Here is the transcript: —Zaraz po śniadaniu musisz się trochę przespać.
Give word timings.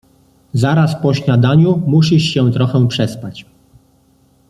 —Zaraz 0.53 1.01
po 1.01 1.13
śniadaniu 1.13 1.83
musisz 1.87 2.23
się 2.23 2.51
trochę 2.51 2.87
przespać. 2.87 3.45